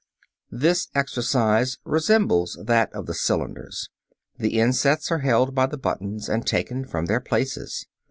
This 0.49 0.87
exercise 0.95 1.77
resembles 1.85 2.57
that 2.65 2.91
of 2.91 3.05
the 3.05 3.13
cylinders. 3.13 3.87
The 4.35 4.59
insets 4.59 5.11
are 5.11 5.19
held 5.19 5.53
by 5.53 5.67
the 5.67 5.77
buttons 5.77 6.27
and 6.27 6.43
taken 6.43 6.85
from 6.85 7.05
their 7.05 7.21
places. 7.21 7.85